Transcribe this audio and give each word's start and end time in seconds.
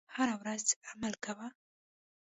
هره 0.15 0.35
ورځ 0.41 0.65
عمل 0.89 1.13
کوه. 1.23 1.47